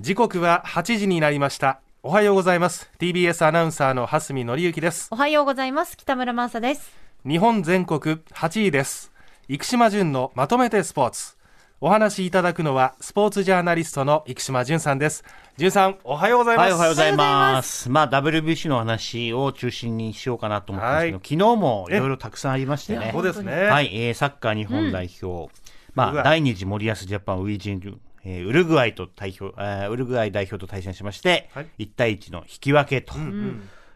[0.00, 1.80] 時刻は8時になりました。
[2.04, 2.88] おはようございます。
[3.00, 5.08] TBS アナウンサーの蓮見紀之です。
[5.10, 5.96] おはようございます。
[5.96, 6.92] 北村真麻です。
[7.26, 9.10] 日本全国8位です。
[9.48, 11.36] 生島淳のまとめてスポーツ。
[11.80, 15.24] お話しいただくのはスポーツジャーナリストの生島淳さんです。
[15.56, 17.90] 淳さんおはようございます、はい、おはようございます。
[17.90, 21.54] まあ、WBC の話を中心にしようかなと思ったんですけど、はい。
[21.56, 23.10] 昨日もいろいろたくさんありましてね。
[23.12, 23.24] そう。
[23.24, 23.64] ですね。
[23.64, 25.52] はい、えーサッカー日本代表、
[25.94, 31.68] まウルグアイあ、第二次森保ジャパンウィージン、えーウルグアイと代表、えーウルグアイ代表と対戦しまして、はい。
[31.78, 33.14] 1対1の引き分けと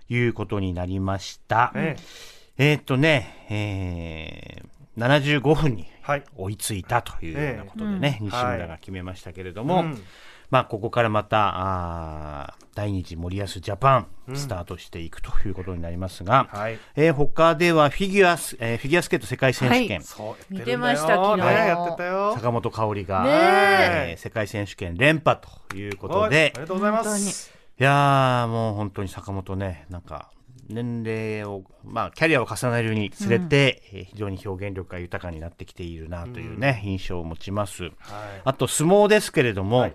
[0.09, 1.70] いうことになりました。
[1.74, 1.96] ね
[2.56, 2.74] え。
[2.74, 6.24] ーっとね、えー、75分にはい。
[6.37, 8.24] 追いついたというようなことでね、ええ。
[8.24, 10.02] 西村が決めましたけれども、うん。
[10.51, 16.78] まあ、ここからまたあー第二次森保ジャパンスタートしていくということになりますが、はい。
[16.96, 21.36] えー他ではフィギュアス、えーフィギュアスケート世界選手権、そうやってるんだよ見てました昨日。
[21.36, 22.34] ねやってたよ。
[22.34, 24.14] 坂本花織が、ねえ。
[24.18, 27.52] ー世界選手権連覇ということはいでありがとうございます。
[27.78, 30.30] いやーもう本当に坂本ねなんか
[30.68, 37.84] 年齢を、まあ、キャリアを重ねるにつれて、えー非常に表現力が豊かになってきているなというね、印象を持ちます。
[37.84, 37.92] はい。
[38.45, 39.95] あと相撲ですけれども、はい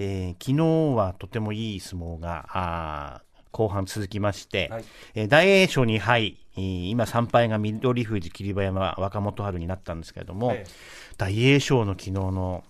[0.00, 4.84] えー昨日はとてもいい相撲が後半続きまして、はい。
[5.14, 10.70] えー大栄翔2敗、えー今3敗が翠富士、霧馬山、若元春になったんですけれども、ええ。
[11.16, 12.62] 大栄翔の昨日の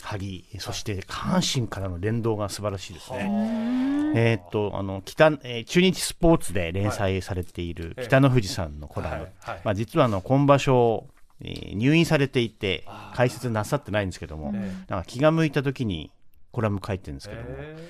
[0.00, 4.12] 張り、そして下半身からの連動が素晴らしいですね。
[4.14, 8.06] えーっとあの北えー中日スポーツで連載されているええ。
[8.06, 9.22] 北の富士さんのコラム、はい。
[9.40, 9.60] はい。
[9.64, 11.06] まあ、実はあの今場所、
[11.42, 12.84] えー入院されていて
[13.14, 14.58] 解説なさってないんですけども、え。
[14.88, 16.10] なんか気が向いた時に
[16.52, 17.88] コラム書いてるんですけども、え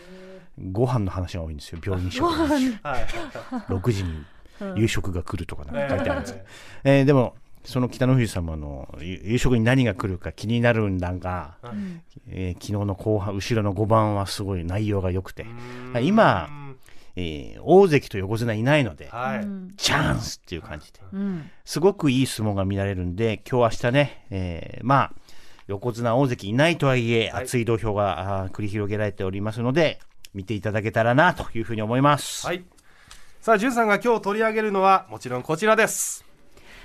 [0.71, 2.69] ご飯の話が多いんですよ病院食の話。
[2.69, 3.07] ーはい
[3.69, 4.25] 6時に
[4.77, 6.35] 夕食が来るとかなんか書いてあるんです、
[6.85, 15.47] ええーでもその北の富士様のゆ夕食に何が来るか気になるんだが、ーえー昨日の後半後ろの5番はすごい内容が良くて、
[15.95, 16.05] うん。
[16.05, 16.49] 今
[17.15, 19.47] えー大関と横綱いないので、はい。
[19.77, 21.51] チャンスっていう感じでうん。
[21.65, 25.12] すごくいい相撲が見られるんで今日明日ね、えーまあ
[25.67, 27.45] 横綱大関いないとはいえ、はい。
[27.45, 30.00] 熱い土俵が繰り広げられておりますので
[30.34, 32.47] 見ていただけたらなというふうに思います。
[32.47, 32.65] はい。
[33.41, 36.25] さあ淳さんが今日取り上げるのはもちろんこちらです。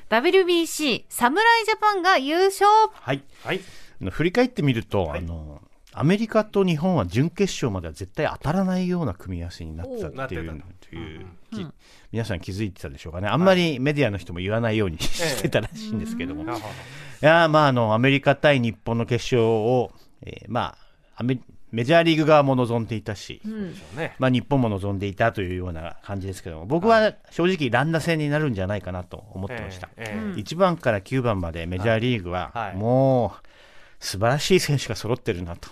[0.09, 2.67] WBC 侍ジャパンが優勝。
[2.93, 3.23] はい。
[3.43, 3.61] はい。
[4.09, 5.19] 振り返ってみると、はい。
[5.19, 5.61] あの
[5.99, 11.73] アメリカと日本は準決勝までは絶対当たらないような組み合わせになってたっていうといううんき
[12.11, 13.27] 皆さん気づいてたでしょうかね。
[13.27, 16.45] あんまりメディアの人も言わないように してたらしいんですけども、い
[17.25, 19.91] やーまああのアメリカ対日本の決勝を、
[20.21, 20.87] えーまあ
[21.19, 21.39] アメ
[21.71, 23.73] メジャーリーグ側も望んでいたし、うん。
[23.97, 24.15] ね。
[24.19, 32.75] まあ、日本も望んでいたというような感じですけども僕は正直乱打戦になるんじゃないかなと思ってました、ええええ1番から9番までメジャーリーグははい。
[32.75, 33.47] もう
[33.99, 35.69] 素晴らしい選手が揃ってるなと、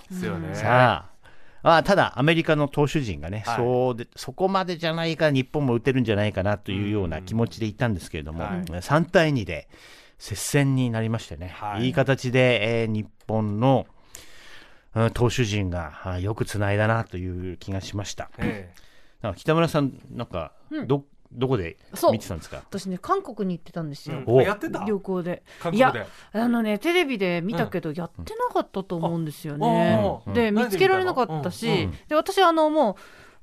[0.54, 1.16] さあ。
[1.62, 3.58] まあ、ただ、アメリカの投手陣がね、はい。
[3.58, 8.62] そうでそこまでじゃないか、日本も打てるんじゃないかなというような気持ちでいたんですけれども、はい。
[8.64, 9.68] 3対2で
[10.18, 11.88] 接戦になりましてね、はい。
[11.88, 13.96] い、い形で、えー日本の、うん
[15.14, 18.30] 投手陣があよくつないだなという気がしました。
[18.38, 18.72] え
[19.22, 20.53] なんか北村さん、なんか、
[20.88, 21.03] ど
[21.34, 22.12] どこでそう。
[22.14, 22.62] 見てたんですか？
[22.70, 24.86] 私ね韓国に行ってたんですよ、やってた？
[24.86, 25.44] 旅行で。
[25.74, 25.94] いや
[26.32, 30.34] あのねテレビで見たけど、やってなかったと思うんですよあね、うん。
[30.34, 31.74] でうん見つけられなかったし、うん。
[31.74, 32.96] うんで私あのも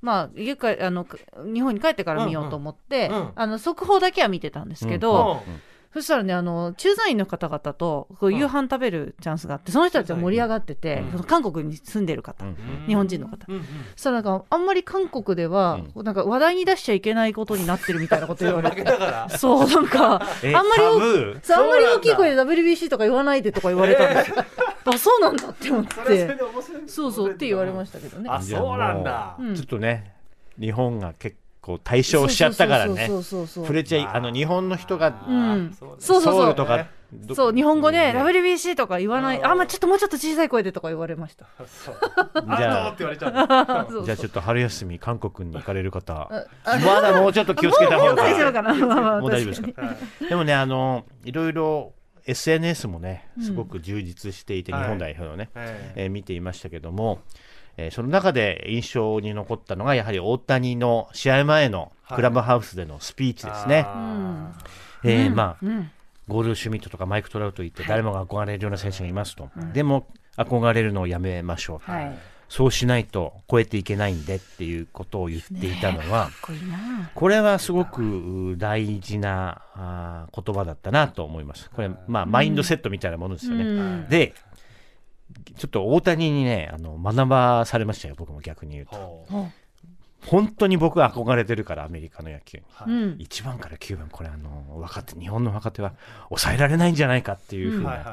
[0.02, 1.06] うまあ家かあの
[1.52, 5.60] 日本に帰ってから見ようと思って、うんうんあの速報だけは見てたんですけど、うん
[5.94, 11.24] そしたらねあの駐在員の方々と夕飯食べるチャンスがあってその人たちは盛り上がってて、うん。
[11.24, 12.56] 韓国に住んでる方、うん。
[12.86, 13.46] 日本人の方。
[13.46, 13.52] そ
[13.96, 18.82] したらなんかあんまり韓国では、なんか話題に出しちゃいけないことになってるみたいなこと言われて。
[18.92, 19.38] たから。
[19.38, 24.36] そうなんか えあんまりあんまり大きい声で WBC とか言わないでとか言われたんですよ。
[24.84, 26.36] あそうなんだって思って。
[26.86, 28.28] そうそうって言われましたけどね。
[28.30, 29.36] あそうなんだ。
[29.38, 29.54] うん。
[29.54, 30.14] ちょっとね、
[30.58, 33.06] 日本が結構対象しちゃったからね。
[33.06, 34.20] そ、うそうそうそう触れちゃい、あ。
[34.20, 35.72] の日本の人がうん。
[35.78, 36.34] そうねそうそうそう。
[36.34, 39.46] ソウルとか、どそう日本語でね WBC とか言わない、うん。
[39.46, 41.46] あまあちょっともうちょっと小さい声でとか言われました。
[41.58, 46.28] じゃあじゃあちょっと春休み韓国に行かれる方、
[46.64, 48.62] あまだもうちょっと気をつけた方もう大丈夫が。
[48.62, 48.74] かな？
[49.20, 49.96] もう大丈夫ですか？
[50.28, 51.92] でもね、あのいろいろ
[52.24, 54.82] SNS もね、すごく充実していて、はい。
[54.82, 57.20] 日本代表のね、ええー見ていましたけども、
[57.76, 63.84] えーその中で印象に残ったのが、やはり大谷の試合前のクラブハウスでのスピーチですね。
[63.86, 64.52] あ
[65.04, 65.90] えーまあ、うん
[66.28, 72.18] ゴールドシュミットとかマイク・トラウト言って誰もが憧れるような選手がいますと、でも憧れるのをやめましょう、はい。
[72.48, 77.10] そうしないと超えていけないんでっていうことを言っていたのは、かっこいいな。
[77.14, 81.70] これはすごく大事なあー言葉だったなと思います。
[81.70, 83.64] これ、まあ、マインドセットみたいなものですよね。
[83.64, 84.34] うんで、
[85.56, 89.26] ちょっと大谷にね、あの、学ばされましたよ、僕も逆に言うと。
[90.26, 92.64] 本当に僕は憧れてるから、アメリカの野球に。
[92.70, 95.94] はいううん1番から9番、これあの、若手、日本の若手は
[96.28, 98.04] 抑えられないんじゃないかっていうふうな、はい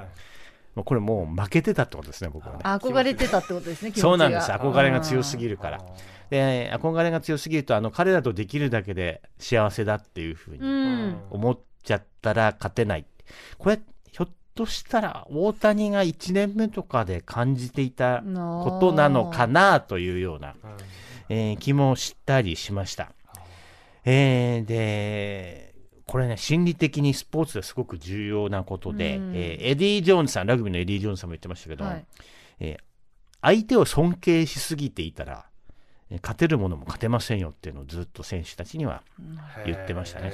[0.83, 2.59] これもう負けてたってことですね、僕はね。
[2.63, 3.91] 憧れてたってことですね。
[3.95, 4.51] そうなんです。
[4.51, 5.81] 憧れが強すぎるからあ。
[6.29, 11.17] で、憧れが強すぎると、あの、彼らとできるだけで幸せだっていうふううにん。
[11.31, 13.05] 思っちゃったら勝てない。
[13.57, 13.79] これ、
[14.11, 20.53] ひょっとしたら大谷が1年目とかで感じていたことなのかなというような、
[21.29, 23.13] えー気もしたりしました。
[24.03, 25.73] えーで、
[26.05, 32.05] これね、心理的にスポーツですごく重要なことで、うんえーエディ・ジョーンズさん、ラグビーのエディ・ジョーンズさんも言ってましたけど、はい。
[32.59, 32.83] えー
[33.41, 35.45] 相手を尊敬しすぎていたら、
[36.09, 39.03] えー勝てるものも勝てませんよっていうのをずっと選手たちには。
[39.65, 40.33] 言ってましたね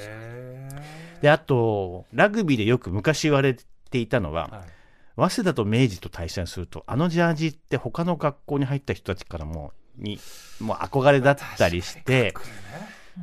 [1.22, 3.56] で、あと、ラグビーでよく昔言われ
[3.96, 5.30] ていたのは、はい。
[5.32, 10.20] 早稲田と明治と対戦すると、あのジャージって他の学校に入った人たちからも、に、
[10.60, 12.34] もう憧れだったりして、ね。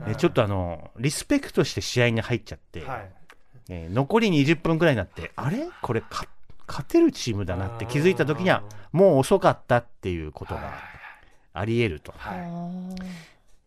[0.07, 3.11] えーちょっとあの、リスペクトして試合に入っちゃって、はい。
[3.69, 5.69] えー残り20分くらいになって、あれ？
[5.83, 6.27] これか
[6.67, 10.63] 勝てるチームだなって気づいた時には、もう遅かったっていうことはい。
[10.63, 10.73] が
[11.53, 12.15] あり得ると。
[12.17, 13.13] はい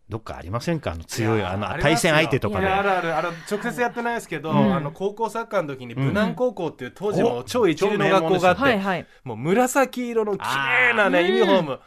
[0.08, 0.92] どっかありませんか？
[0.92, 2.66] あの強い、あの対戦相手とかで。
[2.68, 9.06] あるあるあの直接やってないですけど、うんあの高校サッカーの時にうん武南高校っていう当時もお超一流の学校があって、はいはい。
[9.24, 11.80] もう紫色の綺麗なねユニフォーム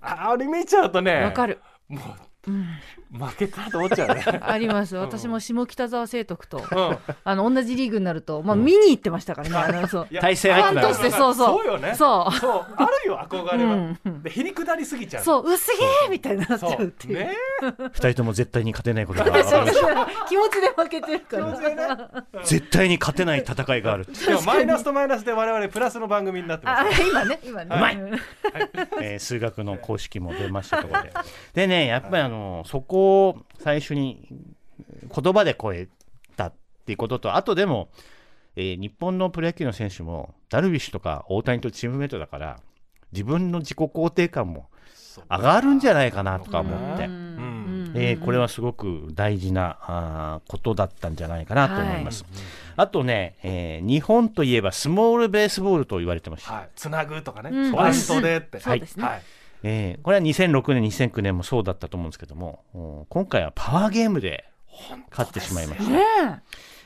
[0.00, 1.60] ああれ見ちゃうとねわかる。
[1.88, 2.12] もうん。
[2.12, 2.14] う
[3.10, 4.96] 負けたと思っちゃうね、 あります。
[4.96, 9.56] 私も下北沢成徳と、うん、あの、同じリーグになると、まあ、見に行ってましたからね。
[9.78, 10.08] あの、そう。
[10.20, 11.46] 対戦相手だファンとしてそうそう。
[11.58, 11.94] そうよね。
[11.94, 12.32] そう。
[12.34, 12.66] そう。
[12.76, 15.24] あるよ憧れは、うんでへりくだりすぎちゃう。
[15.24, 17.18] そう、薄げーみたいになっちゃそううっていう。
[17.18, 17.36] ね。
[17.80, 20.06] 二人とも絶対に勝てないことが分かりました。
[20.28, 22.24] 気持ちで負けてるから。
[22.44, 24.06] 絶対に勝てない戦いがある。
[24.06, 27.70] でもマイナスとマイナスで我々プラスの番組になってまあす、今ね、今ね。
[27.74, 27.96] うまい。
[27.96, 28.14] ん
[29.00, 31.12] えー数学の公式も出ましたところで。
[31.54, 34.28] でね、やっぱりあの、そこを最初に
[35.14, 35.88] 言葉で超え
[36.36, 36.52] たっ
[36.86, 37.88] ていうことと、あとでも、
[38.56, 42.60] えー日本のプロ野球の選手も、ダルビッシュとか大谷とチームメイトだから、
[43.12, 44.66] 自分の自己肯定感も
[45.30, 47.92] 上がるんじゃないかなとか思って、うん。
[47.94, 52.24] えーこれはすごく大事なあーことだったんじゃないかなと思います。
[52.76, 56.52] あとね、えー日本といえばスモールベースボールと言われてました。
[56.52, 57.70] はい、つなぐとかね、うん。
[57.70, 59.04] ファーストでって、そうですね。
[59.04, 59.22] はい、
[59.62, 64.44] えーこれは2006年、2009年もそうだったと思うんですけども、お今回はパワーゲームで
[65.10, 65.90] 勝ってしまいました。
[65.90, 66.42] ね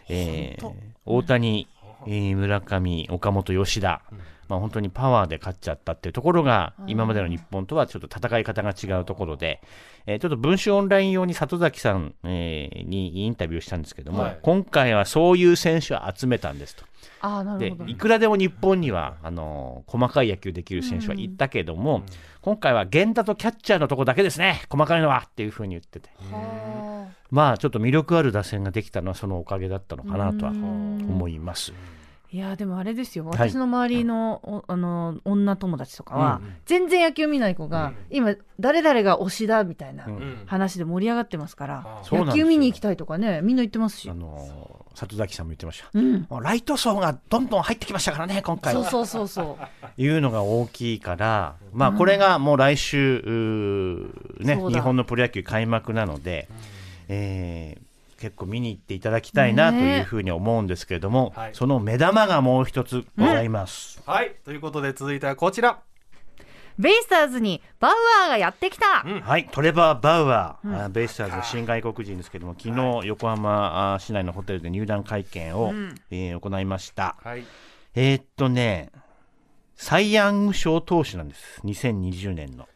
[0.08, 1.68] えー本大谷、
[2.06, 4.02] えー村上、岡本、吉田、
[4.48, 9.62] まあ、本当にパワーで勝っちゃったっていうところが、今までの日本とはちょっと戦い方が違うところで、
[10.06, 14.38] えーちょっと文春オンライン用に里崎さん、えーにインタビューしたんですけども、はい。
[14.42, 16.84] 今回はそういう選手を集めたんですと。
[17.20, 17.84] ああ、なるでほど。
[17.86, 22.02] いくらでも日本にはあの細かい野球できる選手はいたけども、
[22.40, 26.81] 今回は源田とキャッチャーのとこだけですね、細かいのはっていうふうに言ってて、は
[27.32, 30.58] まあちょっと魅力ある打線ができたのはそのおかげだったのあかなとはうん。
[31.08, 31.72] 思います。
[32.30, 33.24] いやでもあれですよ。
[33.24, 33.26] い。
[33.28, 36.54] 私の周りの,お、あの女友達とかは、うん。
[36.66, 40.16] 全然野球見ない子が、今誰々が推しだみたいなうん。
[40.16, 44.10] うん話で盛り上がってますから、うなん野球見に行きたいとかねみんな言ってますし。
[44.10, 45.88] あ、の里崎さんも言ってました。
[45.94, 48.84] うん、ライト層がどんどん入ってきましたからね、今回は。
[48.84, 49.66] そうそうそうそう。
[50.02, 56.48] いうのが大きいから、まあ、これがもう来週、うーね日本のプロ野球開幕なので、
[57.08, 57.92] えー
[58.22, 61.50] 結構見に行っていただきたいなというふうに思うんですけれども、はい。
[61.54, 64.00] その目玉がもう一つございます。
[64.06, 65.80] はい、ということで続いてはこちら、
[66.78, 67.92] ベイスターズにバウ
[68.22, 69.20] アーがやってきた、うん。
[69.22, 75.94] はい、トレバー・バウアー、あベイスターズ新外国人ですけども、昨日、横浜あ市内のホテルで入団会見を、うん。
[76.12, 77.16] えー行いました。
[77.24, 77.44] はい、
[77.96, 78.92] えーっとね、
[79.74, 82.68] サイ・ヤング賞投手なんです、2020年の。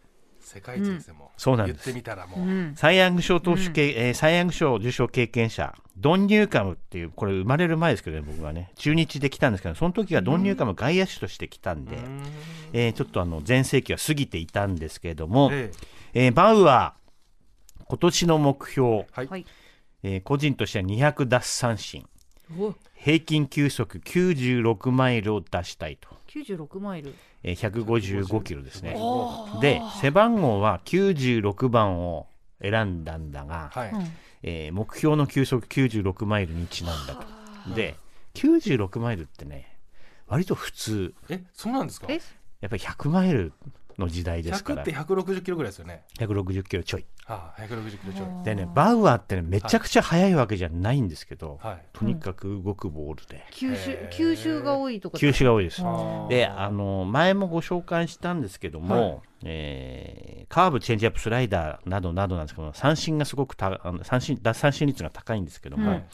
[0.46, 1.28] 世界一ですよ、もう。
[1.40, 1.86] そうなんです。
[1.86, 2.74] 言ってみたらもう、うん。
[2.76, 12.22] サイ・ヤング賞投手系、えーサイ・ヤング賞受賞経験者、ドン・ニューカムっていう、これ生まれる前ですけどね、僕はね、中日で来たんですけど、その時はドン・ニューカム外野手として来たんで、うん。
[12.72, 15.72] えーちょっとあの全盛期は過ぎていたんですけれども、え
[16.14, 16.28] え。
[16.28, 19.26] ーバウアー、今年の目標、はい。
[19.26, 19.46] はい。
[20.04, 22.06] えー個人としては200奪三振、
[22.58, 22.72] お。
[22.94, 27.14] 平均球速96マイルを出したいと、96マイル
[27.48, 27.70] えー
[28.26, 28.94] 155キロですね。
[28.98, 32.26] おで、背番号は96番を
[32.60, 34.06] 選んだんだが、はい、うん。
[34.42, 37.14] えー目標の球速96マイルにちなんだ
[37.68, 37.74] と。
[37.74, 37.94] で、
[38.34, 39.78] 96マイルってね、
[40.26, 41.14] 割と普通。
[41.28, 42.06] えそうなんですか？
[42.10, 42.20] え？
[42.60, 43.52] やっぱり100マイル
[43.98, 46.04] の時代ですか100らって160キロぐらいですよね。
[46.18, 47.06] 160キロちょい。
[47.26, 48.44] ああ、160キロちょい。
[48.44, 51.82] でねバウアーってねめちゃくちゃ速いわけじゃないんですけど、はい。
[51.92, 54.16] とにかく動くボールで、吸収へー。
[54.16, 55.18] 吸収が多いとか？
[55.18, 55.82] 球種が多いです。
[56.28, 66.04] であの前もご紹介したんですけども、えーカーブチェンジアップスライダーなどなどなんですけど三振がすごくたあの三振奪三振率が高いんですけども、はい。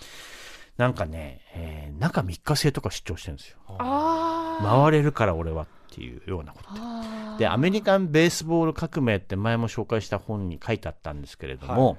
[0.78, 3.58] なんかね、えー中3日制とか出張してるんですよ。
[3.78, 7.38] 回れるから俺はっていうようなこと。
[7.38, 11.98] でアメリカンベースボール革命って前も紹介した本に書いてあったんですけれども、はい。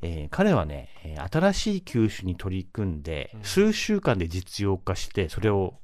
[0.00, 5.74] えー彼はねえー新しい球種に取り組んで、数週間で実用化してそれを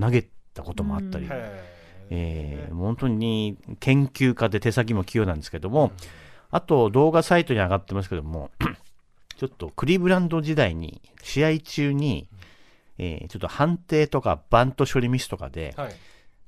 [0.00, 1.32] 投げたこともあったり、うん。
[1.32, 1.38] へ
[2.10, 5.92] えー本当に研究家で手先も器用なんですけども、
[6.50, 8.50] あと動画サイトに上がってますけども
[9.36, 12.28] ちょっとクリーブランド時代に試合中に、
[12.96, 15.92] えーちょっと判定とかバント処理ミスとかで、えはい。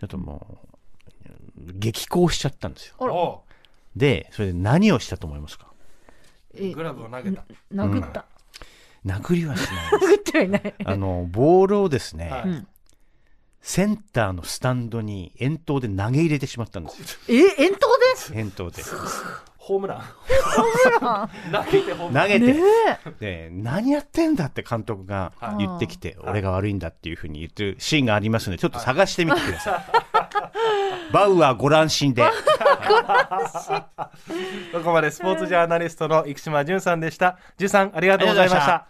[0.01, 0.59] ちょっとも
[1.59, 3.45] う激高しちゃったんですよ。
[3.95, 5.67] でそれで何をしたと思いますか？
[6.55, 7.45] グラブを投げた。
[7.71, 8.25] 殴った。
[9.05, 10.13] 殴りはしないです。
[10.17, 10.75] 殴ってはいない。
[10.85, 12.43] あのボールをですね、はい。
[12.45, 12.69] うん。
[13.61, 17.19] センターのスタンドに遠投で投げ入れてしまったんですよ。
[17.29, 17.89] え遠投
[18.33, 18.83] 遠投で
[19.71, 19.99] ホームラン。
[20.01, 20.05] で
[21.57, 22.29] 投げてホームラン。
[22.29, 22.61] 投げて、ね
[23.21, 32.25] で何やってんだって監督がはい言ってきて、俺が悪いんだっていうふうに言ってるシーンがありますのでちょっと探してみてください、バウアーご乱心で
[34.73, 37.39] ここまでスポーツジャーナリストの生島淳さんでした。
[37.57, 38.89] 淳さん、ありがとうございました。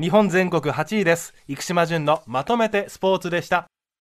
[0.00, 1.34] 日本全国8位です。
[1.48, 3.66] 生島淳のまとめてスポーツでした。